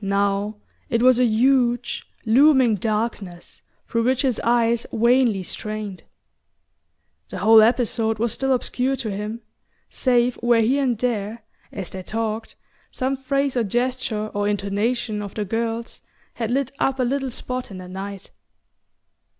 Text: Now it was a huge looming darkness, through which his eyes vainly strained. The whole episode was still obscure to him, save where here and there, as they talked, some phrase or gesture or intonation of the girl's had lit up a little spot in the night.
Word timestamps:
Now 0.00 0.56
it 0.90 1.04
was 1.04 1.20
a 1.20 1.24
huge 1.24 2.10
looming 2.26 2.74
darkness, 2.74 3.62
through 3.86 4.02
which 4.02 4.22
his 4.22 4.40
eyes 4.42 4.86
vainly 4.92 5.44
strained. 5.44 6.02
The 7.28 7.38
whole 7.38 7.62
episode 7.62 8.18
was 8.18 8.32
still 8.32 8.52
obscure 8.52 8.96
to 8.96 9.10
him, 9.12 9.40
save 9.88 10.34
where 10.42 10.62
here 10.62 10.82
and 10.82 10.98
there, 10.98 11.44
as 11.70 11.90
they 11.90 12.02
talked, 12.02 12.56
some 12.90 13.14
phrase 13.16 13.56
or 13.56 13.62
gesture 13.62 14.30
or 14.34 14.48
intonation 14.48 15.22
of 15.22 15.34
the 15.34 15.44
girl's 15.44 16.02
had 16.34 16.50
lit 16.50 16.72
up 16.80 16.98
a 16.98 17.04
little 17.04 17.30
spot 17.30 17.70
in 17.70 17.78
the 17.78 17.86
night. 17.86 18.32